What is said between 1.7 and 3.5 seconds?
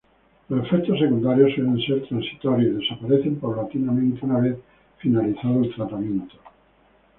ser transitorios y desaparecen